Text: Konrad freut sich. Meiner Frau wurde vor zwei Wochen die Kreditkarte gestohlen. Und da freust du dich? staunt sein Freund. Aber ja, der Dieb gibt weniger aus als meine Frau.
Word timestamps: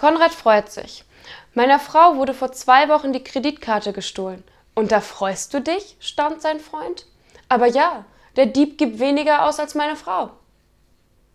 Konrad 0.00 0.32
freut 0.32 0.72
sich. 0.72 1.04
Meiner 1.52 1.78
Frau 1.78 2.16
wurde 2.16 2.32
vor 2.32 2.52
zwei 2.52 2.88
Wochen 2.88 3.12
die 3.12 3.22
Kreditkarte 3.22 3.92
gestohlen. 3.92 4.42
Und 4.74 4.92
da 4.92 5.02
freust 5.02 5.52
du 5.52 5.60
dich? 5.60 5.98
staunt 6.00 6.40
sein 6.40 6.58
Freund. 6.58 7.04
Aber 7.50 7.66
ja, 7.66 8.06
der 8.34 8.46
Dieb 8.46 8.78
gibt 8.78 8.98
weniger 8.98 9.44
aus 9.44 9.60
als 9.60 9.74
meine 9.74 9.96
Frau. 9.96 10.30